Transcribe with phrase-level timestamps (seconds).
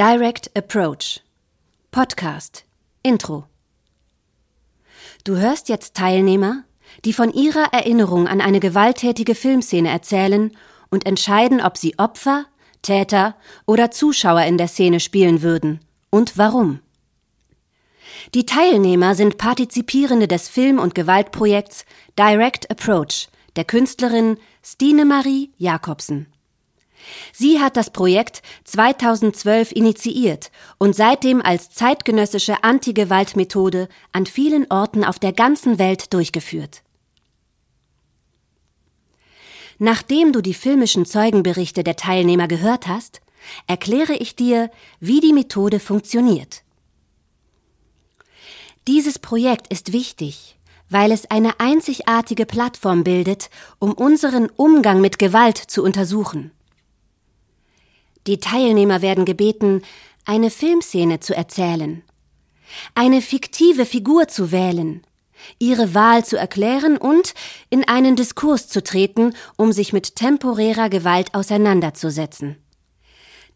[0.00, 1.20] Direct Approach
[1.90, 2.64] Podcast
[3.02, 3.44] Intro
[5.24, 6.64] Du hörst jetzt Teilnehmer,
[7.04, 10.56] die von ihrer Erinnerung an eine gewalttätige Filmszene erzählen
[10.88, 12.46] und entscheiden, ob sie Opfer,
[12.80, 13.36] Täter
[13.66, 16.80] oder Zuschauer in der Szene spielen würden und warum.
[18.32, 21.84] Die Teilnehmer sind Partizipierende des Film- und Gewaltprojekts
[22.18, 26.26] Direct Approach der Künstlerin Stine Marie Jakobsen.
[27.32, 35.18] Sie hat das Projekt 2012 initiiert und seitdem als zeitgenössische Antigewaltmethode an vielen Orten auf
[35.18, 36.82] der ganzen Welt durchgeführt.
[39.78, 43.22] Nachdem du die filmischen Zeugenberichte der Teilnehmer gehört hast,
[43.66, 44.70] erkläre ich dir,
[45.00, 46.62] wie die Methode funktioniert.
[48.86, 50.58] Dieses Projekt ist wichtig,
[50.90, 56.50] weil es eine einzigartige Plattform bildet, um unseren Umgang mit Gewalt zu untersuchen.
[58.26, 59.82] Die Teilnehmer werden gebeten,
[60.24, 62.02] eine Filmszene zu erzählen,
[62.94, 65.02] eine fiktive Figur zu wählen,
[65.58, 67.34] ihre Wahl zu erklären und
[67.70, 72.56] in einen Diskurs zu treten, um sich mit temporärer Gewalt auseinanderzusetzen.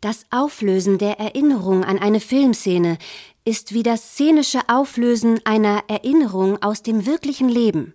[0.00, 2.98] Das Auflösen der Erinnerung an eine Filmszene
[3.44, 7.94] ist wie das szenische Auflösen einer Erinnerung aus dem wirklichen Leben.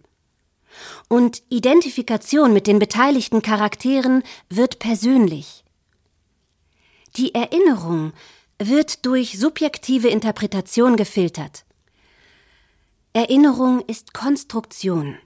[1.07, 5.63] Und Identifikation mit den beteiligten Charakteren wird persönlich.
[7.15, 8.13] Die Erinnerung
[8.59, 11.66] wird durch subjektive Interpretation gefiltert.
[13.13, 15.17] Erinnerung ist Konstruktion.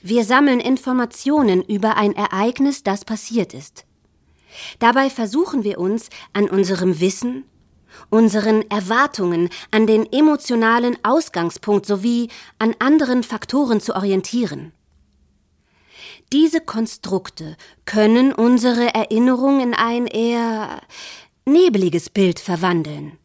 [0.00, 3.84] Wir sammeln Informationen über ein Ereignis, das passiert ist.
[4.78, 7.44] Dabei versuchen wir uns an unserem Wissen,
[8.10, 14.72] unseren Erwartungen, an den emotionalen Ausgangspunkt sowie an anderen Faktoren zu orientieren.
[16.34, 20.82] Diese Konstrukte können unsere Erinnerung in ein eher
[21.44, 23.16] nebeliges Bild verwandeln.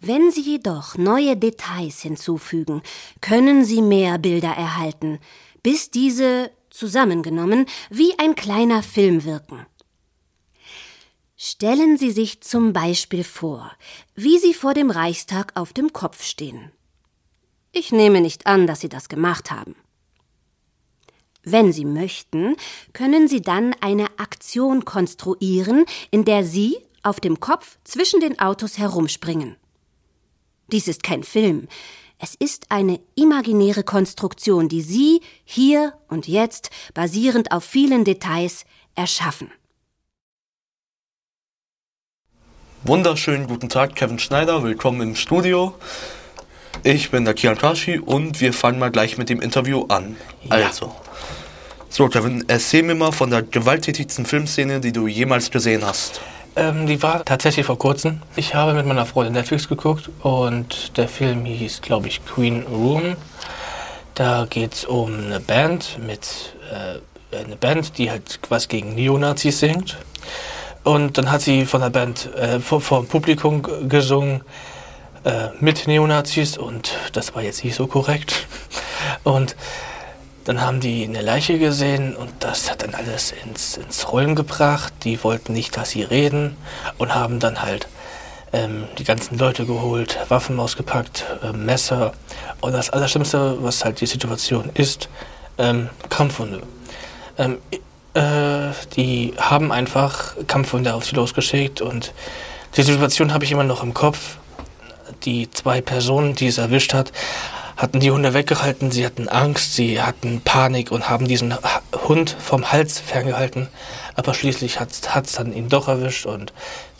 [0.00, 2.82] Wenn Sie jedoch neue Details hinzufügen,
[3.20, 5.20] können Sie mehr Bilder erhalten,
[5.62, 9.64] bis diese zusammengenommen wie ein kleiner Film wirken.
[11.36, 13.70] Stellen Sie sich zum Beispiel vor,
[14.16, 16.72] wie Sie vor dem Reichstag auf dem Kopf stehen.
[17.70, 19.76] Ich nehme nicht an, dass Sie das gemacht haben.
[21.48, 22.56] Wenn Sie möchten,
[22.92, 28.78] können Sie dann eine Aktion konstruieren, in der Sie auf dem Kopf zwischen den Autos
[28.78, 29.54] herumspringen.
[30.72, 31.68] Dies ist kein Film.
[32.18, 38.64] Es ist eine imaginäre Konstruktion, die Sie hier und jetzt, basierend auf vielen Details,
[38.96, 39.52] erschaffen.
[42.82, 44.64] Wunderschönen guten Tag, Kevin Schneider.
[44.64, 45.74] Willkommen im Studio.
[46.82, 50.16] Ich bin der Kian Kashi und wir fangen mal gleich mit dem Interview an.
[50.42, 50.66] Ja.
[50.66, 50.92] Also.
[51.88, 56.20] So, Kevin, erzähl mir mal von der gewalttätigsten Filmszene, die du jemals gesehen hast.
[56.56, 58.22] Ähm, die war tatsächlich vor kurzem.
[58.34, 63.16] Ich habe mit meiner Freundin Netflix geguckt und der Film hieß, glaube ich, Queen Room.
[64.14, 69.60] Da geht es um eine Band mit äh, eine Band, die halt was gegen Neonazis
[69.60, 69.96] singt.
[70.84, 74.42] Und dann hat sie von der Band äh, vor, vor dem Publikum gesungen
[75.24, 78.46] äh, mit Neonazis und das war jetzt nicht so korrekt.
[79.24, 79.56] Und
[80.46, 84.92] dann haben die eine Leiche gesehen und das hat dann alles ins, ins Rollen gebracht.
[85.02, 86.56] Die wollten nicht, dass sie reden
[86.98, 87.88] und haben dann halt
[88.52, 92.12] ähm, die ganzen Leute geholt, Waffen ausgepackt, äh, Messer
[92.60, 95.08] und das Allerschlimmste, was halt die Situation ist,
[95.58, 96.62] ähm, Kampfhunde.
[97.38, 97.58] Ähm,
[98.14, 102.14] äh, die haben einfach Kampfhunde auf sie losgeschickt und
[102.76, 104.36] die Situation habe ich immer noch im Kopf.
[105.24, 107.10] Die zwei Personen, die es erwischt hat,
[107.76, 111.54] hatten die Hunde weggehalten, sie hatten Angst, sie hatten Panik und haben diesen
[112.08, 113.68] Hund vom Hals ferngehalten.
[114.14, 116.52] Aber schließlich hat es dann ihn doch erwischt und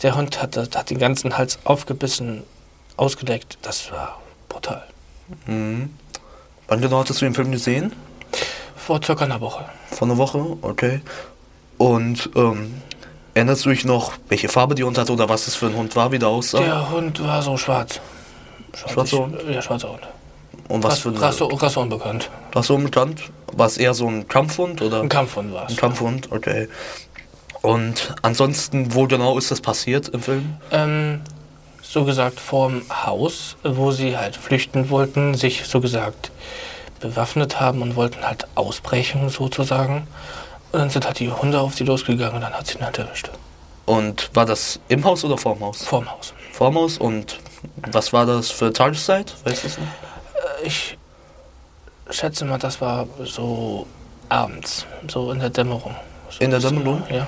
[0.03, 2.43] der Hund hat, hat den ganzen Hals aufgebissen,
[2.95, 3.57] ausgedeckt.
[3.63, 4.83] Das war brutal.
[5.47, 5.93] Mhm.
[6.67, 7.93] Wann genau hattest du den Film gesehen?
[8.75, 9.65] Vor circa einer Woche.
[9.91, 11.01] Vor einer Woche, okay.
[11.77, 12.81] Und ähm,
[13.33, 15.95] erinnerst du dich noch, welche Farbe die Hund hatte oder was es für ein Hund
[15.95, 16.59] war, wie der aussah?
[16.59, 17.99] Der Hund war so schwarz.
[18.75, 19.37] Schwarzer Hund?
[19.49, 20.07] Ja, schwarzer Hund.
[20.67, 21.21] Und was für eine.
[21.21, 22.29] Rasse, Rasse unbekannt.
[22.53, 23.23] Rasse unbekannt?
[23.53, 24.81] War es eher so ein Kampfhund?
[24.81, 25.01] Oder?
[25.01, 25.71] Ein Kampfhund war es.
[25.73, 26.67] Ein Kampfhund, okay.
[27.61, 30.57] Und ansonsten, wo genau ist das passiert im Film?
[30.71, 31.21] Ähm,
[31.81, 36.31] so gesagt vorm Haus, wo sie halt flüchten wollten, sich so gesagt
[36.99, 40.07] bewaffnet haben und wollten halt ausbrechen sozusagen.
[40.71, 42.97] Und dann sind halt die Hunde auf sie losgegangen und dann hat sie ihn halt
[42.97, 43.29] erwischt.
[43.85, 45.83] Und war das im Haus oder vorm Haus?
[45.83, 46.33] Vorm Haus.
[46.51, 47.39] Vorm Haus und
[47.89, 49.33] was war das für Tageszeit?
[49.45, 49.87] Weißt du noch?
[50.67, 50.97] Ich
[52.09, 53.87] schätze mal, das war so
[54.27, 55.95] abends, so in der Dämmerung.
[56.29, 57.03] So in der Dämmerung?
[57.09, 57.25] Ja.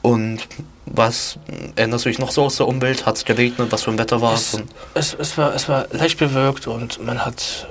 [0.00, 0.48] Und
[0.86, 1.38] was
[1.76, 3.04] erinnerst du dich noch so aus der Umwelt?
[3.04, 3.70] Hat es geregnet?
[3.70, 4.58] Was für ein Wetter war es?
[4.94, 7.68] Es, es, war, es war leicht bewölkt und man hat,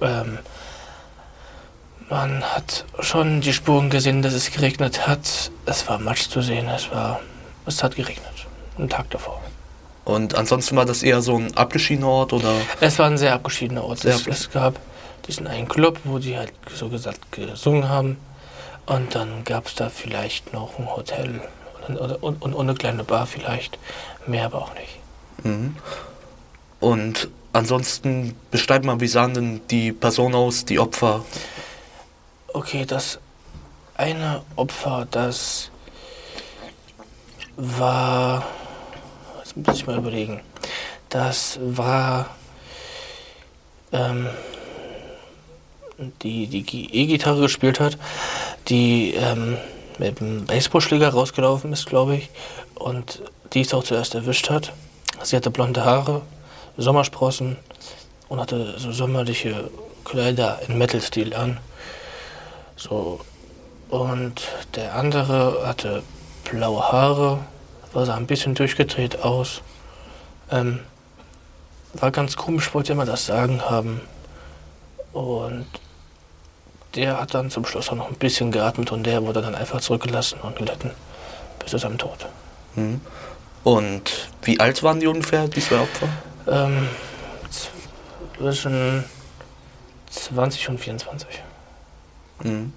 [0.00, 0.38] ähm,
[2.08, 5.50] man hat schon die Spuren gesehen, dass es geregnet hat.
[5.66, 7.18] Es war Matsch zu sehen, es, war,
[7.66, 8.46] es hat geregnet,
[8.78, 9.40] einen Tag davor.
[10.04, 12.54] Und ansonsten war das eher so ein abgeschiedener Ort oder?
[12.80, 14.04] Es war ein sehr abgeschiedener Ort.
[14.04, 14.78] Es, es, gab
[15.28, 18.16] diesen einen Club, wo die halt so gesagt gesungen haben.
[18.86, 21.40] Und dann gab es da vielleicht noch ein Hotel
[21.86, 23.78] und, und, und, und, eine kleine Bar vielleicht.
[24.26, 24.98] Mehr aber auch nicht.
[25.44, 25.76] Mhm.
[26.80, 31.24] Und ansonsten beschreib mal, wie sahen denn die Personen aus, die Opfer?
[32.52, 33.20] Okay, das
[33.94, 35.70] eine Opfer, das
[37.56, 38.44] war.
[39.54, 40.40] Jetzt muss ich mal überlegen.
[41.08, 42.30] Das war.
[43.92, 44.28] Ähm,
[46.22, 47.98] die die E-Gitarre gespielt hat,
[48.68, 49.56] die ähm,
[49.98, 52.30] mit dem Baseballschläger rausgelaufen ist, glaube ich,
[52.74, 53.22] und
[53.52, 54.72] die es auch zuerst erwischt hat.
[55.22, 56.22] Sie hatte blonde Haare,
[56.76, 57.56] Sommersprossen
[58.28, 59.70] und hatte so sommerliche
[60.04, 61.58] Kleider in Metal-Stil an.
[62.76, 63.20] So.
[63.90, 66.02] Und der andere hatte
[66.50, 67.40] blaue Haare,
[67.92, 69.62] war sah ein bisschen durchgedreht aus.
[70.50, 70.80] Ähm,
[71.94, 74.00] war ganz komisch, wollte immer das Sagen haben.
[75.12, 75.66] Und
[76.94, 79.80] der hat dann zum Schluss auch noch ein bisschen geatmet und der wurde dann einfach
[79.80, 80.90] zurückgelassen und gelitten
[81.58, 82.26] bis zu seinem Tod.
[82.74, 83.00] Mhm.
[83.64, 86.08] Und wie alt waren die ungefähr, die zwei Opfer?
[86.48, 86.88] Ähm,
[88.36, 89.04] zwischen
[90.10, 91.28] 20 und 24.
[92.42, 92.72] Mhm.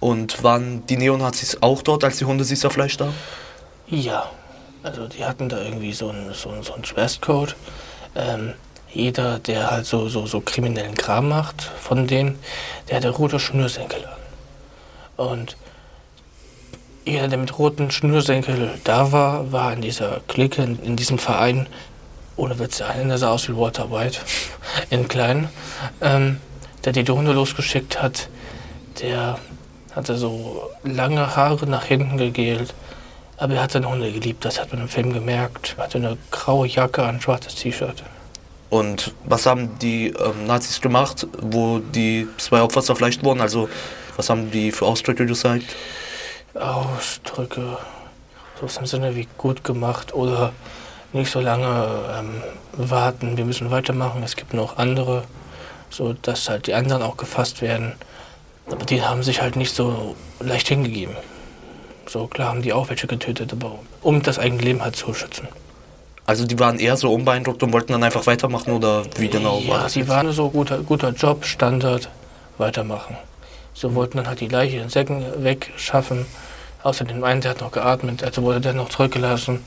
[0.00, 3.14] Und waren die Neonazis auch dort, als die Hunde sie zerfleischt haben?
[3.86, 4.30] Ja,
[4.82, 7.56] also die hatten da irgendwie so einen so so ein Schwerstcode.
[8.14, 8.54] Ähm,
[8.92, 12.38] jeder, der halt so, so, so kriminellen Kram macht, von denen,
[12.88, 15.26] der hatte rote Schnürsenkel an.
[15.26, 15.56] Und
[17.04, 21.66] jeder, der mit roten Schnürsenkel da war, war in dieser Clique, in, in diesem Verein,
[22.36, 24.20] ohne Witze, einer sah aus wie Walter White,
[24.90, 25.48] in klein,
[26.00, 26.38] ähm,
[26.84, 28.28] der die Hunde losgeschickt hat,
[29.00, 29.38] der
[29.94, 32.74] hatte so lange Haare nach hinten gegelt,
[33.42, 35.74] aber er hat seine Hunde geliebt, das hat man im Film gemerkt.
[35.76, 38.04] Er hatte eine graue Jacke, ein schwarzes T-Shirt.
[38.70, 43.40] Und was haben die ähm, Nazis gemacht, wo die zwei Opfer zerfleischt wurden?
[43.40, 43.68] Also,
[44.16, 45.74] was haben die für Ausdrücke gezeigt?
[46.54, 47.78] Ausdrücke,
[48.60, 50.52] so im Sinne wie gut gemacht oder
[51.12, 52.42] nicht so lange ähm,
[52.74, 55.24] warten, wir müssen weitermachen, es gibt noch andere,
[55.90, 57.94] so dass halt die anderen auch gefasst werden.
[58.70, 61.16] Aber die haben sich halt nicht so leicht hingegeben.
[62.06, 65.48] So klar haben die auch welche getötet, aber um das eigene Leben halt zu schützen.
[66.24, 69.68] Also die waren eher so unbeeindruckt und wollten dann einfach weitermachen oder wie genau ja,
[69.68, 69.94] war das?
[69.94, 72.08] Ja, sie waren so guter, guter Job, Standard,
[72.58, 73.16] weitermachen.
[73.74, 76.26] So wollten dann halt die Leiche in Säcken wegschaffen.
[76.82, 79.64] Außer dem einen, der hat noch geatmet, also wurde der noch zurückgelassen.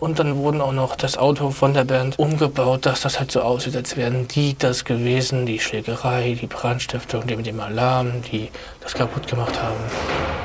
[0.00, 3.40] Und dann wurden auch noch das Auto von der Band umgebaut, dass das halt so
[3.40, 8.48] aussieht, als wären die das gewesen, die Schlägerei, die Brandstiftung, die mit dem Alarm, die
[8.80, 10.35] das kaputt gemacht haben.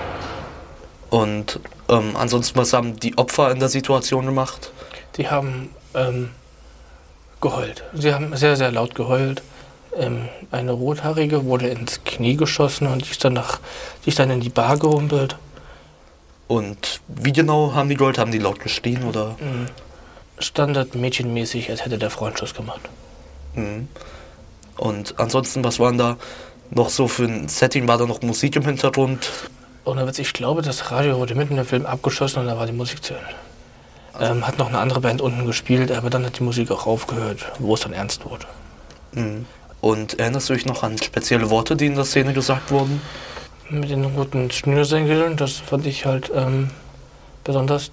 [1.12, 1.60] Und
[1.90, 4.72] ähm, ansonsten, was haben die Opfer in der Situation gemacht?
[5.18, 6.30] die haben ähm,
[7.42, 7.84] geheult.
[7.94, 9.42] Sie haben sehr, sehr laut geheult.
[9.96, 13.60] Ähm, eine Rothaarige wurde ins Knie geschossen und ist dann, nach,
[14.06, 15.36] ist dann in die Bar gehumpelt.
[16.48, 18.18] Und wie genau haben die geheult?
[18.18, 19.36] Haben die laut geschrien oder?
[19.40, 19.68] Mhm.
[20.40, 22.82] Standardmädchenmäßig, als hätte der Freundschuss gemacht.
[23.54, 23.88] Mhm.
[24.78, 26.18] Und ansonsten, was waren da
[26.72, 27.88] noch so für ein Setting?
[27.88, 29.30] War da noch Musik im Hintergrund?
[29.84, 32.72] Ohne Witz, ich glaube, das Radio wurde mitten im Film abgeschossen und da war die
[32.72, 33.30] Musik zu Ende.
[34.20, 37.52] Ähm, hat noch eine andere Band unten gespielt, aber dann hat die Musik auch aufgehört,
[37.60, 38.46] wo es dann ernst wurde.
[39.14, 39.46] Mhm.
[39.80, 43.02] Und erinnerst du dich noch an spezielle Worte, die in der Szene gesagt wurden?
[43.70, 46.70] Mit den roten Schnürsenkeln, das fand ich halt ähm,
[47.44, 47.90] besonders.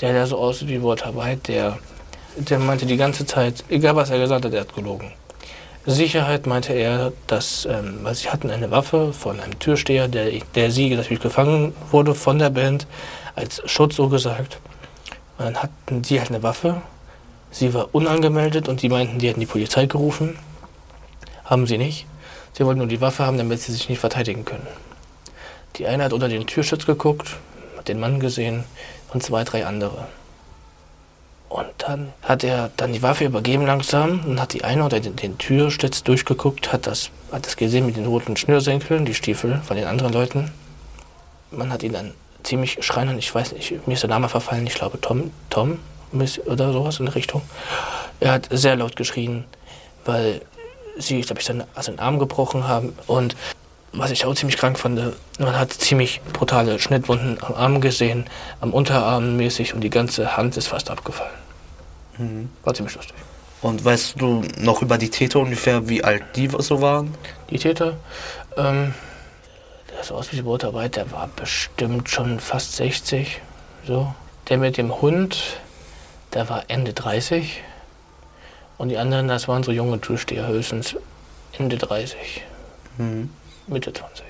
[0.00, 1.78] Der, der so aussieht wie Walter White, der,
[2.36, 5.12] der meinte die ganze Zeit, egal was er gesagt hat, er hat gelogen.
[5.86, 10.70] Sicherheit meinte er, dass, ähm, weil sie hatten eine Waffe von einem Türsteher, der, der
[10.72, 12.88] sie natürlich gefangen wurde von der Band,
[13.36, 14.58] als Schutz so gesagt.
[15.38, 16.82] Und dann hatten die halt eine Waffe.
[17.52, 20.36] Sie war unangemeldet und die meinten, die hätten die Polizei gerufen.
[21.44, 22.06] Haben sie nicht.
[22.52, 24.66] Sie wollten nur die Waffe haben, damit sie sich nicht verteidigen können.
[25.76, 27.36] Die eine hat unter den Türschutz geguckt,
[27.76, 28.64] hat den Mann gesehen
[29.12, 30.08] und zwei, drei andere.
[31.48, 35.14] Und dann hat er dann die Waffe übergeben langsam und hat die eine unter den,
[35.16, 39.76] den Türschlitz durchgeguckt, hat das, hat das gesehen mit den roten Schnürsenkeln, die Stiefel von
[39.76, 40.50] den anderen Leuten.
[41.50, 42.12] Man hat ihn dann
[42.42, 43.18] ziemlich schreiend.
[43.18, 44.66] Ich weiß nicht, mir ist der Name verfallen.
[44.66, 45.78] Ich glaube Tom, Tom
[46.46, 47.42] oder sowas in der Richtung.
[48.20, 49.44] Er hat sehr laut geschrien,
[50.04, 50.40] weil
[50.96, 52.94] sie, glaube ich, seinen, den Arm gebrochen haben.
[53.06, 53.36] Und
[53.92, 55.00] was ich auch ziemlich krank fand,
[55.38, 58.26] man hat ziemlich brutale Schnittwunden am Arm gesehen,
[58.60, 61.32] am Unterarm mäßig und die ganze Hand ist fast abgefallen.
[62.18, 62.50] Mhm.
[62.64, 63.16] War ziemlich lustig.
[63.62, 67.14] Und weißt du noch über die Täter ungefähr, wie alt die so waren?
[67.50, 67.96] Die Täter?
[68.56, 68.94] Ähm,
[69.90, 73.40] der ist aus wie Brotarbeit, der war bestimmt schon fast 60.
[73.86, 74.14] So.
[74.48, 75.58] Der mit dem Hund,
[76.34, 77.62] der war Ende 30.
[78.78, 80.96] Und die anderen, das waren so junge Türsteher, höchstens
[81.58, 82.42] Ende 30.
[82.98, 83.30] Mhm.
[83.66, 84.24] Mitte 20.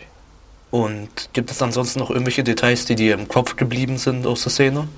[0.71, 4.53] Und gibt es ansonsten noch irgendwelche Details, die dir im Kopf geblieben sind aus der
[4.53, 4.89] Szene?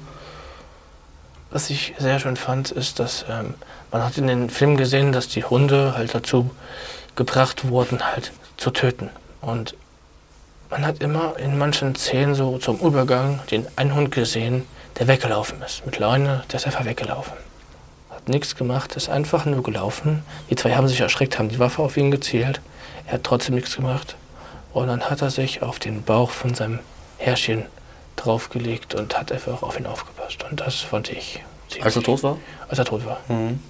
[1.50, 3.54] Was ich sehr schön fand, ist, dass ähm,
[3.90, 6.50] man hat in den Film gesehen, dass die Hunde halt dazu
[7.16, 9.10] gebracht wurden, halt zu töten.
[9.40, 9.74] Und
[10.70, 14.66] man hat immer in manchen Szenen so zum Übergang den einen Hund gesehen,
[14.98, 15.86] der weggelaufen ist.
[15.86, 17.32] Mit Leine, der ist einfach weggelaufen.
[18.10, 20.22] Hat nichts gemacht, ist einfach nur gelaufen.
[20.50, 22.60] Die zwei haben sich erschreckt, haben die Waffe auf ihn gezielt.
[23.06, 24.16] Er hat trotzdem nichts gemacht.
[24.72, 26.80] Und dann hat er sich auf den Bauch von seinem
[27.18, 27.66] Herrchen
[28.16, 30.44] draufgelegt und hat einfach auf ihn aufgepasst.
[30.50, 31.42] Und das fand ich.
[31.80, 32.38] Als er tot war?
[32.68, 33.20] Als er tot war.
[33.28, 33.60] Mhm.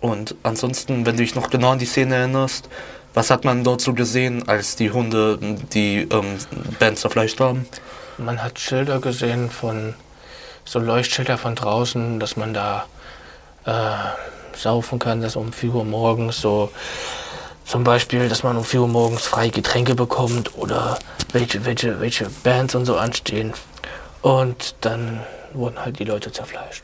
[0.00, 2.68] Und ansonsten, wenn du dich noch genau an die Szene erinnerst,
[3.14, 5.38] was hat man dort so gesehen, als die Hunde
[5.72, 6.38] die ähm,
[6.78, 7.66] Band zerfleischt haben?
[8.16, 9.94] Man hat Schilder gesehen von,
[10.64, 12.86] so Leuchtschilder von draußen, dass man da
[13.64, 16.70] äh, saufen kann, dass um 4 Uhr morgens so
[17.68, 20.98] zum Beispiel, dass man um 4 Uhr morgens freie Getränke bekommt oder
[21.32, 23.52] welche, welche, welche Bands und so anstehen.
[24.22, 25.20] Und dann
[25.52, 26.82] wurden halt die Leute zerfleischt.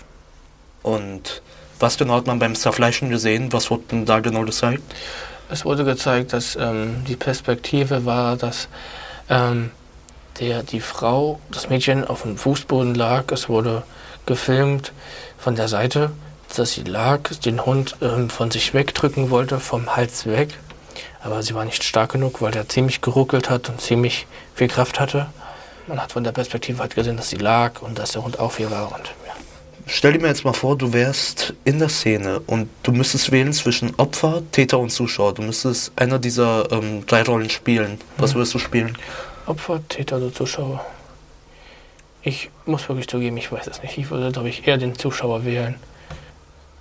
[0.82, 1.40] Und
[1.80, 3.50] was genau hat man beim Zerfleischen gesehen?
[3.54, 4.82] Was wurde denn da genau gezeigt?
[5.48, 8.68] Es wurde gezeigt, dass ähm, die Perspektive war, dass
[9.30, 9.70] ähm,
[10.38, 13.32] der, die Frau, das Mädchen auf dem Fußboden lag.
[13.32, 13.84] Es wurde
[14.26, 14.92] gefilmt
[15.38, 16.10] von der Seite,
[16.54, 20.58] dass sie lag, den Hund ähm, von sich wegdrücken wollte, vom Hals weg.
[21.22, 25.00] Aber sie war nicht stark genug, weil er ziemlich geruckelt hat und ziemlich viel Kraft
[25.00, 25.26] hatte.
[25.86, 28.56] Man hat von der Perspektive halt gesehen, dass sie lag und dass der Hund auch
[28.56, 28.92] hier war.
[28.92, 29.12] Und
[29.86, 33.52] Stell dir mir jetzt mal vor, du wärst in der Szene und du müsstest wählen
[33.52, 35.34] zwischen Opfer, Täter und Zuschauer.
[35.34, 37.98] Du müsstest einer dieser ähm, drei Rollen spielen.
[38.16, 38.38] Was mhm.
[38.38, 38.96] würdest du spielen?
[39.44, 40.84] Opfer, Täter oder Zuschauer?
[42.22, 43.98] Ich muss wirklich zugeben, ich weiß es nicht.
[43.98, 45.74] Ich würde, glaube ich, eher den Zuschauer wählen.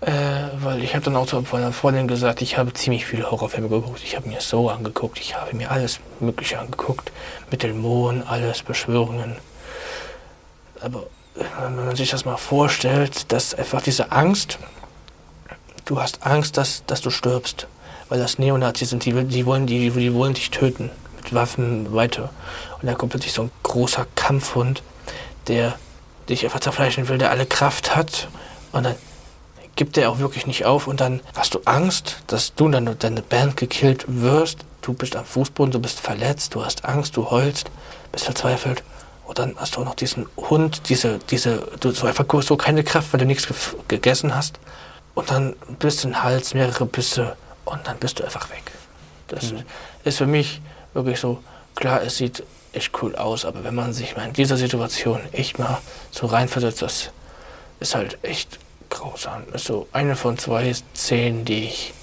[0.06, 3.70] Äh, weil ich habe dann auch zu meiner Freundin gesagt, ich habe ziemlich viele Horrorfilme
[3.70, 4.02] geguckt.
[4.04, 7.12] Ich habe mir so angeguckt, ich habe mir alles Mögliche angeguckt.
[7.50, 9.38] Mit Dämonen, alles, Beschwörungen.
[10.82, 11.04] Aber
[11.36, 14.60] wenn man sich das mal vorstellt, dass einfach diese Angst,
[15.86, 17.68] du hast Angst, dass, dass du stirbst,
[18.10, 22.30] weil das Neonazis sind, die, die, wollen, die, die wollen dich töten, mit Waffen weiter.
[22.82, 24.84] Und dann kommt plötzlich so ein großer Kampfhund,
[25.48, 25.76] der
[26.28, 28.28] dich einfach zerfleischen will, der alle Kraft hat
[28.74, 28.96] und dann
[29.76, 33.22] gibt er auch wirklich nicht auf und dann hast du Angst, dass du dann deine
[33.22, 34.60] Band gekillt wirst.
[34.82, 37.72] Du bist am Fußboden, du bist verletzt, du hast Angst, du heulst,
[38.12, 38.84] bist verzweifelt
[39.26, 42.84] und dann hast du auch noch diesen Hund, diese, diese, du so einfach so keine
[42.84, 43.48] Kraft, weil du nichts
[43.88, 44.60] gegessen hast.
[45.16, 48.72] Und dann ein bisschen Hals, mehrere Bisse und dann bist du einfach weg.
[49.28, 49.64] Das mhm.
[50.04, 50.62] ist für mich
[50.94, 51.42] wirklich so,
[51.76, 55.60] klar, es sieht echt cool aus, aber wenn man sich mal in dieser Situation echt
[55.60, 55.80] mal
[56.12, 57.12] so reinversetzt, das
[57.80, 58.60] ist halt echt
[58.94, 59.44] grausam.
[59.52, 61.94] Das ist so eine von zwei Szenen, die ich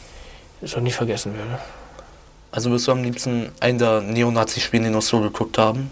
[0.63, 1.59] so nie vergessen würde.
[2.53, 5.91] Also wirst du am liebsten einen der Neonazi-Spiele noch so geguckt haben?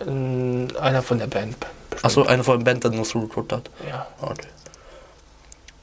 [0.00, 1.56] Einer von der Band.
[2.02, 3.70] Achso, einer von der Band, der nur zugeguckt hat?
[3.86, 4.06] Ja.
[4.20, 4.48] Okay.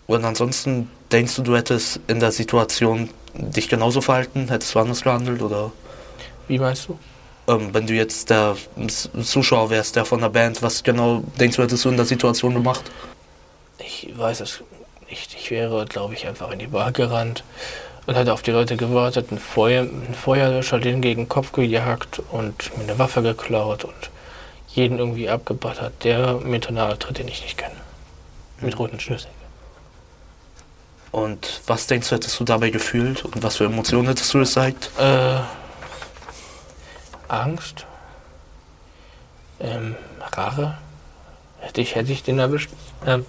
[0.08, 4.48] Und ansonsten denkst du, du hättest in der Situation dich genauso verhalten?
[4.50, 5.72] Hättest du anders gehandelt oder?
[6.48, 6.98] Wie meinst du?
[7.48, 8.56] Ähm, wenn du jetzt der
[9.22, 12.54] Zuschauer wärst, der von der Band, was genau denkst du, hättest du in der Situation
[12.54, 12.90] gemacht?
[13.80, 14.64] Ich weiß es
[15.10, 15.36] nicht.
[15.36, 17.44] Ich wäre, glaube ich, einfach in die Bar gerannt
[18.06, 22.22] und hat auf die Leute gewartet, ein, Feuer, ein Feuerlöscher denen gegen den Kopf gejagt
[22.32, 24.10] und mir eine Waffe geklaut und
[24.70, 27.76] jeden irgendwie abgebattert, der mir nahe tritt, den ich nicht kenne.
[28.62, 28.80] Mit mhm.
[28.80, 29.34] roten Schlüsseln.
[31.12, 34.92] Und was denkst du, hättest du dabei gefühlt und was für Emotionen hättest du gezeigt?
[35.00, 35.40] Äh,
[37.28, 37.86] Angst.
[39.60, 39.96] Ähm,
[40.32, 40.78] Rache.
[41.60, 42.70] Hätte ich, hätte ich den erwischt.
[43.06, 43.26] Ähm,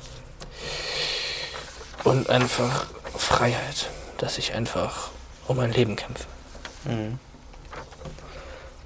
[2.05, 2.87] und einfach
[3.17, 3.89] Freiheit
[4.19, 5.11] dass ich einfach
[5.47, 6.25] um mein Leben kämpfe.
[6.85, 7.19] Mhm.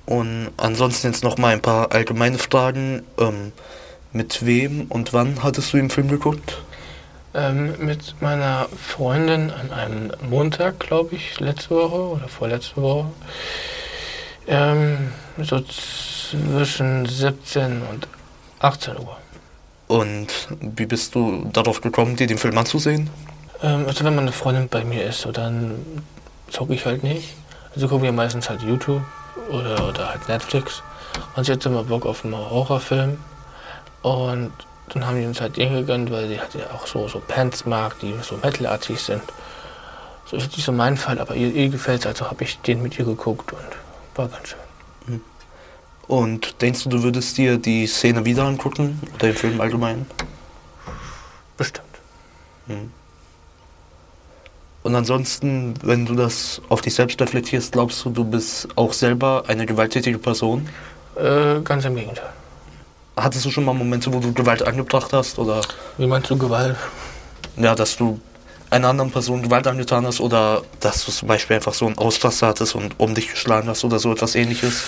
[0.04, 3.04] Und ansonsten jetzt noch mal ein paar allgemeine Fragen.
[3.18, 3.52] Ähm,
[4.12, 6.60] mit wem und wann hattest du den Film geguckt?
[7.34, 13.06] Ähm, mit meiner Freundin an einem Montag, glaube ich, letzte Woche oder vorletzte Woche.
[14.46, 18.06] Ähm, so zwischen 17 und
[18.58, 19.16] 18 Uhr.
[19.92, 23.10] Und wie bist du darauf gekommen, dir den Film anzusehen?
[23.62, 25.84] Ähm, also wenn meine Freundin bei mir ist, so, dann
[26.48, 27.34] zocke ich halt nicht.
[27.74, 29.02] Also gucken wir meistens halt YouTube
[29.50, 30.82] oder, oder halt Netflix.
[31.36, 33.18] Und sie hatte immer Bock auf einen Horrorfilm.
[34.00, 34.52] Und
[34.88, 37.66] dann haben die uns halt den gegönnt, weil sie halt ja auch so, so Pants
[37.66, 39.22] mag, die so metalartig sind.
[40.24, 42.82] So ist nicht so mein Fall, aber ihr, ihr gefällt es, also habe ich den
[42.82, 44.61] mit ihr geguckt und war ganz schön.
[46.08, 50.06] Und denkst du, du würdest dir die Szene wieder angucken oder den Film allgemein?
[51.56, 51.86] Bestimmt.
[52.66, 52.90] Hm.
[54.82, 59.44] Und ansonsten, wenn du das auf dich selbst reflektierst, glaubst du, du bist auch selber
[59.46, 60.68] eine gewalttätige Person?
[61.16, 62.30] Äh, ganz im Gegenteil.
[63.16, 65.38] Hattest du schon mal Momente, wo du Gewalt angebracht hast?
[65.38, 65.60] Oder?
[65.98, 66.76] Wie meinst du Gewalt?
[67.56, 68.18] Ja, dass du
[68.70, 72.48] einer anderen Person Gewalt angetan hast oder dass du zum Beispiel einfach so einen Ausraster
[72.48, 74.82] hattest und um dich geschlagen hast oder so etwas ähnliches?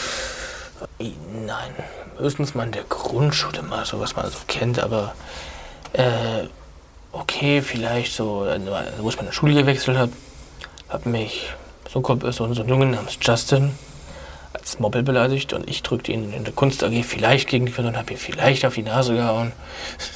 [0.99, 1.75] Nein,
[2.19, 5.15] höchstens mal in der Grundschule mal so, was man so kennt, aber
[5.93, 6.47] äh,
[7.13, 8.61] okay, vielleicht so, äh,
[8.99, 10.13] wo ich meine Schule gewechselt habe,
[10.89, 11.53] hat mich
[11.93, 13.77] so, so, ein Junge namens Justin
[14.53, 17.93] als Mobbel beleidigt und ich drückte ihn in der Kunst AG vielleicht gegen die Person
[17.93, 19.53] und habe ihn vielleicht auf die Nase gehauen.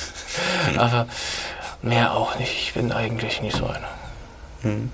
[0.77, 1.07] aber
[1.83, 2.53] mehr auch nicht.
[2.53, 3.89] Ich bin eigentlich nicht so einer.
[4.63, 4.91] Hm.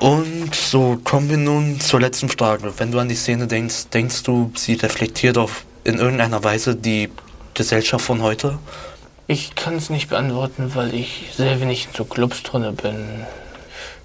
[0.00, 2.72] Und so kommen wir nun zur letzten Frage.
[2.78, 7.10] Wenn du an die Szene denkst, denkst du, sie reflektiert auf in irgendeiner Weise die
[7.54, 8.58] Gesellschaft von heute?
[9.26, 13.26] Ich kann es nicht beantworten, weil ich sehr wenig in so Clubs drin bin.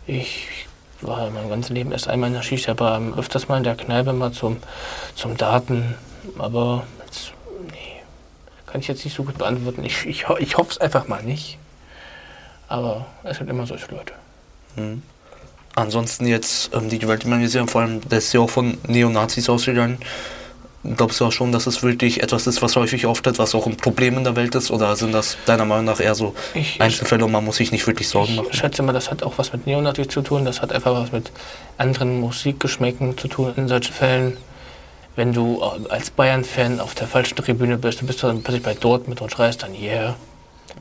[0.07, 0.47] Ich
[1.01, 4.31] war mein ganzes Leben erst einmal in der Shisha-Bar, öfters mal in der Kneipe, mal
[4.31, 4.57] zum,
[5.15, 5.93] zum Daten.
[6.39, 7.33] Aber jetzt,
[7.71, 8.01] nee,
[8.65, 9.83] kann ich jetzt nicht so gut beantworten.
[9.83, 11.59] Ich, ich, ich hoffe es einfach mal nicht.
[12.67, 14.13] Aber es gibt immer solche Leute.
[14.75, 15.03] Hm.
[15.75, 18.50] Ansonsten jetzt ähm, die Gewalt, die man gesehen hat, vor allem, das ist ja auch
[18.50, 19.98] von Neonazis ausgegangen.
[20.98, 23.77] Glaubst du auch schon, dass es wirklich etwas ist, was häufig auftritt, was auch ein
[23.77, 24.70] Problem in der Welt ist?
[24.70, 27.88] Oder sind das deiner Meinung nach eher so ich, Einzelfälle und man muss sich nicht
[27.88, 28.50] wirklich Sorgen machen?
[28.51, 30.44] Ich schätze mal, das hat auch was mit Neonazis zu tun.
[30.44, 31.32] Das hat einfach was mit
[31.77, 34.38] anderen Musikgeschmäcken zu tun in solchen Fällen.
[35.15, 38.74] Wenn du äh, als Bayern-Fan auf der falschen Tribüne bist, du bist dann plötzlich bei
[38.74, 40.15] Dortmund und schreist dann, yeah.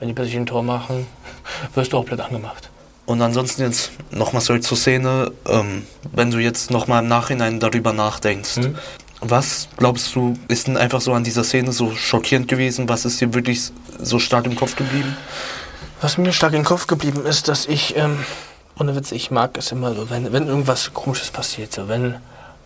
[0.00, 1.06] Wenn die plötzlich ein Tor machen,
[1.74, 2.70] wirst du auch blöd angemacht.
[3.04, 7.92] Und ansonsten jetzt nochmal zurück zur Szene, ähm, wenn du jetzt nochmal im Nachhinein darüber
[7.92, 8.76] nachdenkst, hm?
[9.20, 12.88] was glaubst du, ist denn einfach so an dieser Szene so schockierend gewesen?
[12.88, 15.16] Was ist dir wirklich so stark im Kopf geblieben?
[16.00, 18.18] Was mir stark im Kopf geblieben ist, dass ich, ähm,
[18.78, 22.16] ohne Witz, ich mag es immer so, wenn, wenn irgendwas Komisches passiert, so wenn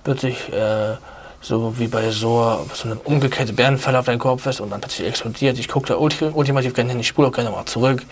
[0.04, 0.96] plötzlich äh,
[1.40, 5.06] so wie bei so, so eine umgekehrte Bärenfalle auf deinem Kopf ist und dann plötzlich
[5.06, 5.58] explodiert.
[5.58, 8.02] Ich gucke da ultimativ gerne hin, ich spule auch gerne mal zurück.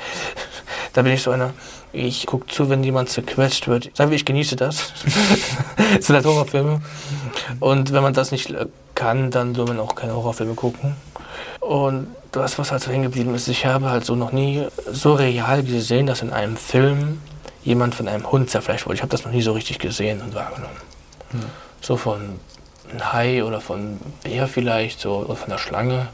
[0.94, 1.52] Da bin ich so einer,
[1.92, 3.90] ich gucke zu, wenn jemand zerquetscht wird.
[3.98, 4.92] Wir, ich genieße das.
[5.96, 6.80] das sind halt Horrorfilme.
[7.60, 8.54] Und wenn man das nicht
[8.94, 10.96] kann, dann soll man auch keine Horrorfilme gucken.
[11.60, 15.14] Und das, was halt so hängen geblieben ist, ich habe halt so noch nie so
[15.14, 17.20] real gesehen, dass in einem Film
[17.64, 18.96] jemand von einem Hund zerfleischt wurde.
[18.96, 20.76] Ich habe das noch nie so richtig gesehen und wahrgenommen.
[21.30, 21.40] Hm.
[21.80, 22.38] So von
[22.92, 26.06] ein Hai oder von Bär vielleicht, so, oder von der Schlange.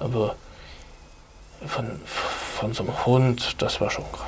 [0.00, 0.34] Aber
[1.66, 4.26] von, von so einem Hund, das war schon krass.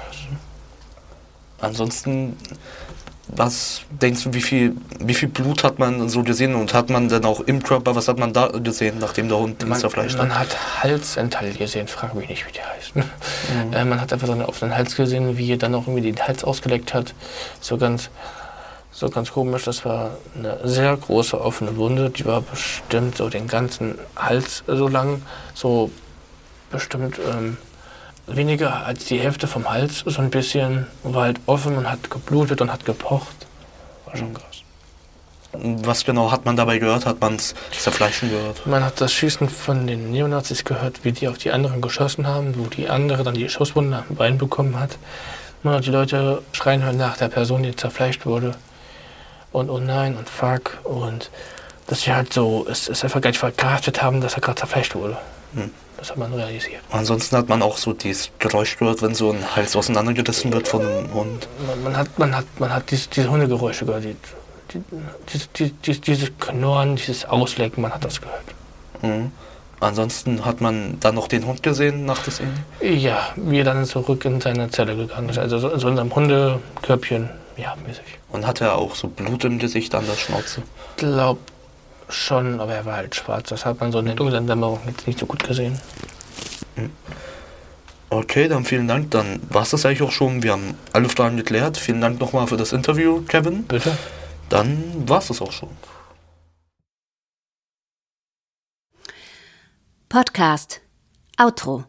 [1.61, 2.37] Ansonsten,
[3.29, 7.09] was denkst du, wie viel, wie viel Blut hat man so gesehen und hat man
[7.09, 10.29] dann auch im Körper, was hat man da gesehen, nachdem der Hund man, zerfleischt hat?
[10.29, 12.97] Man hat Halsenteil gesehen, frage mich nicht, wie die heißt.
[12.97, 13.05] Mhm.
[13.73, 16.19] Äh, man hat einfach so auf den Hals gesehen, wie er dann auch irgendwie den
[16.19, 17.15] Hals ausgeleckt hat.
[17.61, 18.09] So ganz
[18.99, 19.65] so ganz komisch.
[19.65, 22.11] Das war eine sehr große offene Wunde.
[22.11, 25.23] Die war bestimmt so den ganzen Hals so lang,
[25.55, 25.91] so
[26.71, 27.57] bestimmt ähm,
[28.27, 30.87] weniger als die Hälfte vom Hals, so ein bisschen.
[31.03, 33.47] War halt offen und hat geblutet und hat gepocht.
[34.07, 34.63] War schon krass.
[35.53, 37.07] Was genau hat man dabei gehört?
[37.07, 38.67] Hat man es zerfleischen gehört?
[38.67, 42.55] Man hat das Schießen von den Neonazis gehört, wie die auf die anderen geschossen haben,
[42.59, 44.99] wo die andere dann die Schusswunde am Bein bekommen hat.
[45.63, 48.55] Man hat die Leute schreien hören nach der Person, die zerfleischt wurde
[49.51, 51.31] und oh nein und fuck und
[51.87, 54.95] dass sie halt so es, es einfach gar nicht verkraftet haben, dass er gerade zerfleischt
[54.95, 55.17] wurde.
[55.55, 55.71] Hm.
[55.99, 56.81] Das hat man realisiert.
[56.91, 60.87] Ansonsten hat man auch so dieses Geräusch gehört, wenn so ein Hals auseinandergerissen wird von
[60.87, 61.49] einem Hund.
[61.67, 64.17] Man, man hat, man hat, man hat diese, diese Hundegeräusche gehört, die,
[64.73, 68.45] die, die, die, diese Knurren, dieses Auslecken, man hat das gehört.
[69.03, 69.33] Mhm.
[69.81, 72.53] Ansonsten hat man dann noch den Hund gesehen nach des Szene?
[72.81, 75.39] Ja, wie er dann zurück in seine Zelle gegangen ist.
[75.39, 78.05] Also so in seinem Hundekörbchen, ja, mäßig.
[78.31, 80.63] Und hatte er auch so Blut im Gesicht an der Schnauze?
[80.91, 81.41] Ich glaube
[82.09, 83.49] schon, aber er war halt schwarz.
[83.49, 85.79] Das hat man so in der dunklen Dämmerung jetzt nicht so gut gesehen.
[86.77, 86.91] Hm.
[88.11, 89.11] Okay, dann vielen Dank.
[89.11, 90.43] Dann war es das eigentlich auch schon.
[90.43, 91.77] Wir haben alle Fragen geklärt.
[91.77, 93.65] Vielen Dank nochmal für das Interview, Kevin.
[93.65, 93.97] Bitte.
[94.49, 95.69] Dann war es das auch schon.
[100.09, 100.81] Podcast
[101.37, 101.85] Outro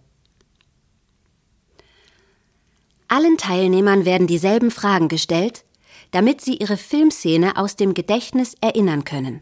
[3.07, 5.63] Allen Teilnehmern werden dieselben Fragen gestellt,
[6.11, 9.41] damit sie ihre Filmszene aus dem Gedächtnis erinnern können.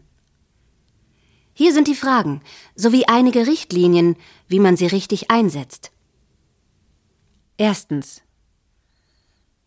[1.58, 2.40] Hier sind die Fragen
[2.76, 4.14] sowie einige Richtlinien,
[4.46, 5.90] wie man sie richtig einsetzt.
[7.56, 8.22] Erstens.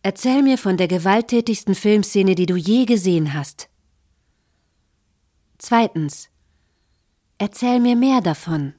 [0.02, 3.68] Erzähl mir von der gewalttätigsten Filmszene, die du je gesehen hast.
[5.58, 6.30] Zweitens.
[7.36, 8.72] Erzähl mir mehr davon.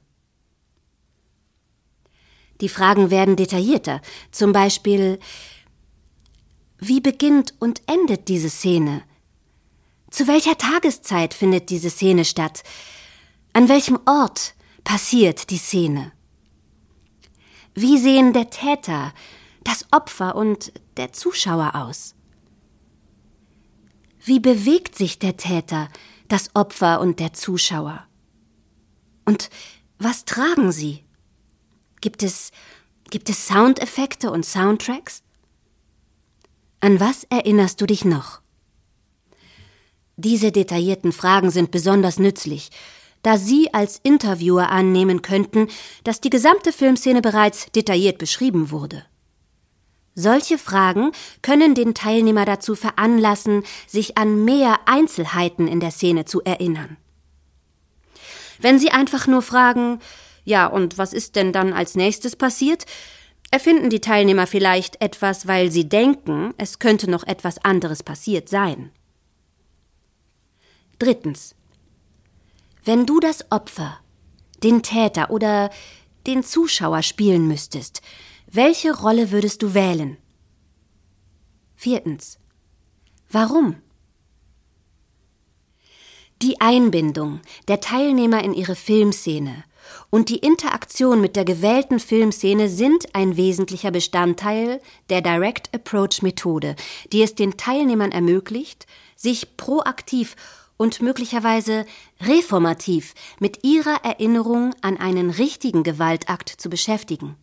[2.60, 4.00] Die Fragen werden detaillierter.
[4.32, 5.20] Zum Beispiel,
[6.78, 9.04] wie beginnt und endet diese Szene?
[10.10, 12.64] Zu welcher Tageszeit findet diese Szene statt?
[13.56, 16.10] An welchem Ort passiert die Szene?
[17.72, 19.14] Wie sehen der Täter,
[19.62, 22.16] das Opfer und der Zuschauer aus?
[24.24, 25.88] Wie bewegt sich der Täter,
[26.26, 28.04] das Opfer und der Zuschauer?
[29.24, 29.50] Und
[29.98, 31.04] was tragen sie?
[32.00, 32.50] Gibt es,
[33.08, 35.22] gibt es Soundeffekte und Soundtracks?
[36.80, 38.40] An was erinnerst du dich noch?
[40.16, 42.70] Diese detaillierten Fragen sind besonders nützlich,
[43.24, 45.66] da Sie als Interviewer annehmen könnten,
[46.04, 49.04] dass die gesamte Filmszene bereits detailliert beschrieben wurde.
[50.14, 51.10] Solche Fragen
[51.42, 56.96] können den Teilnehmer dazu veranlassen, sich an mehr Einzelheiten in der Szene zu erinnern.
[58.60, 59.98] Wenn Sie einfach nur fragen,
[60.44, 62.84] ja, und was ist denn dann als nächstes passiert?
[63.50, 68.90] Erfinden die Teilnehmer vielleicht etwas, weil sie denken, es könnte noch etwas anderes passiert sein.
[70.98, 71.54] Drittens.
[72.84, 73.98] Wenn du das Opfer,
[74.62, 75.70] den Täter oder
[76.26, 78.02] den Zuschauer spielen müsstest,
[78.46, 80.18] welche Rolle würdest du wählen?
[81.76, 82.38] Viertens.
[83.30, 83.76] Warum?
[86.42, 89.64] Die Einbindung der Teilnehmer in ihre Filmszene
[90.10, 96.76] und die Interaktion mit der gewählten Filmszene sind ein wesentlicher Bestandteil der Direct Approach Methode,
[97.12, 100.36] die es den Teilnehmern ermöglicht, sich proaktiv
[100.76, 101.86] und möglicherweise
[102.20, 107.36] reformativ mit ihrer Erinnerung an einen richtigen Gewaltakt zu beschäftigen.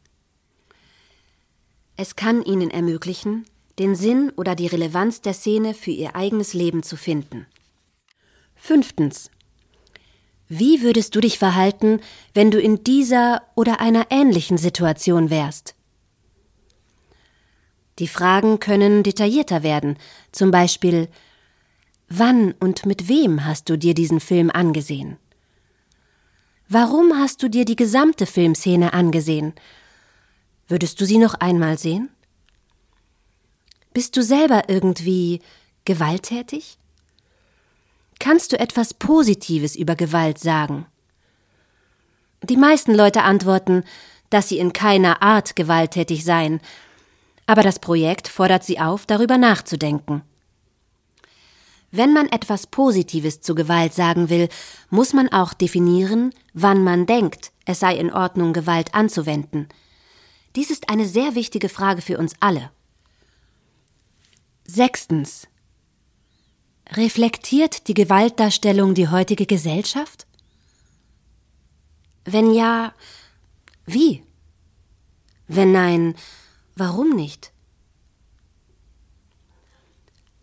[1.95, 3.45] Es kann ihnen ermöglichen,
[3.79, 7.45] den Sinn oder die Relevanz der Szene für ihr eigenes Leben zu finden.
[8.55, 9.31] Fünftens.
[10.47, 12.01] Wie würdest du dich verhalten,
[12.33, 15.75] wenn du in dieser oder einer ähnlichen Situation wärst?
[17.99, 19.97] Die Fragen können detaillierter werden,
[20.31, 21.07] zum Beispiel
[22.13, 25.15] Wann und mit wem hast du dir diesen Film angesehen?
[26.67, 29.53] Warum hast du dir die gesamte Filmszene angesehen?
[30.67, 32.09] Würdest du sie noch einmal sehen?
[33.93, 35.39] Bist du selber irgendwie
[35.85, 36.77] gewalttätig?
[38.19, 40.87] Kannst du etwas Positives über Gewalt sagen?
[42.43, 43.85] Die meisten Leute antworten,
[44.29, 46.59] dass sie in keiner Art gewalttätig seien,
[47.45, 50.23] aber das Projekt fordert sie auf, darüber nachzudenken.
[51.91, 54.47] Wenn man etwas Positives zu Gewalt sagen will,
[54.89, 59.67] muss man auch definieren, wann man denkt, es sei in Ordnung, Gewalt anzuwenden.
[60.55, 62.71] Dies ist eine sehr wichtige Frage für uns alle.
[64.65, 65.47] Sechstens.
[66.89, 70.27] Reflektiert die Gewaltdarstellung die heutige Gesellschaft?
[72.23, 72.93] Wenn ja,
[73.85, 74.23] wie?
[75.47, 76.15] Wenn nein,
[76.75, 77.51] warum nicht?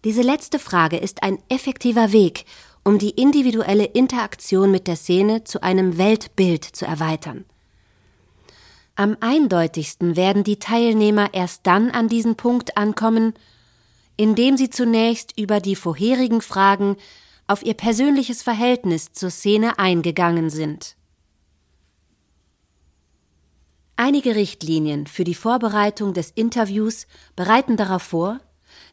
[0.04, 2.44] Diese letzte Frage ist ein effektiver Weg,
[2.84, 7.44] um die individuelle Interaktion mit der Szene zu einem Weltbild zu erweitern.
[8.94, 13.34] Am eindeutigsten werden die Teilnehmer erst dann an diesen Punkt ankommen,
[14.16, 16.96] indem sie zunächst über die vorherigen Fragen
[17.46, 20.96] auf ihr persönliches Verhältnis zur Szene eingegangen sind.
[23.96, 28.40] Einige Richtlinien für die Vorbereitung des Interviews bereiten darauf vor,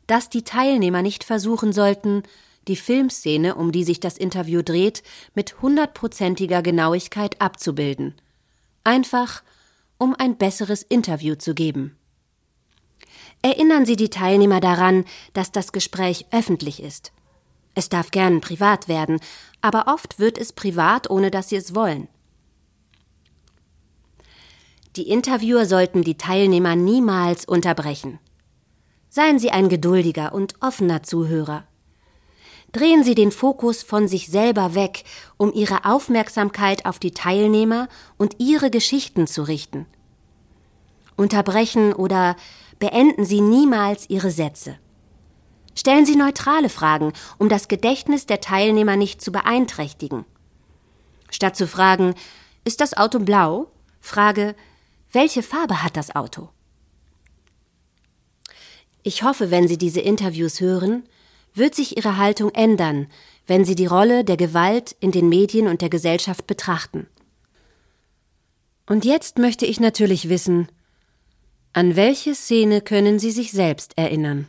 [0.08, 2.24] dass die Teilnehmer nicht versuchen sollten,
[2.68, 8.16] die Filmszene, um die sich das Interview dreht, mit hundertprozentiger Genauigkeit abzubilden.
[8.84, 9.44] Einfach,
[9.98, 11.98] um ein besseres Interview zu geben.
[13.42, 17.12] Erinnern Sie die Teilnehmer daran, dass das Gespräch öffentlich ist.
[17.76, 19.20] Es darf gern privat werden,
[19.62, 22.08] aber oft wird es privat, ohne dass Sie es wollen.
[24.96, 28.20] Die Interviewer sollten die Teilnehmer niemals unterbrechen.
[29.16, 31.64] Seien Sie ein geduldiger und offener Zuhörer.
[32.74, 35.06] Drehen Sie den Fokus von sich selber weg,
[35.38, 39.86] um Ihre Aufmerksamkeit auf die Teilnehmer und ihre Geschichten zu richten.
[41.16, 42.36] Unterbrechen oder
[42.78, 44.78] beenden Sie niemals Ihre Sätze.
[45.76, 50.26] Stellen Sie neutrale Fragen, um das Gedächtnis der Teilnehmer nicht zu beeinträchtigen.
[51.32, 52.16] Statt zu fragen,
[52.66, 53.72] ist das Auto blau?
[54.02, 54.58] Frage,
[55.14, 56.50] welche Farbe hat das Auto?
[59.08, 61.04] Ich hoffe, wenn Sie diese Interviews hören,
[61.54, 63.06] wird sich Ihre Haltung ändern,
[63.46, 67.06] wenn Sie die Rolle der Gewalt in den Medien und der Gesellschaft betrachten.
[68.88, 70.70] Und jetzt möchte ich natürlich wissen,
[71.72, 74.48] an welche Szene können Sie sich selbst erinnern?